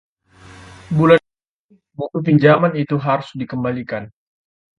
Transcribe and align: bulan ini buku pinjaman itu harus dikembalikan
bulan 0.97 1.21
ini 1.21 1.77
buku 1.97 2.17
pinjaman 2.25 2.73
itu 2.83 2.95
harus 3.05 3.27
dikembalikan 3.39 4.03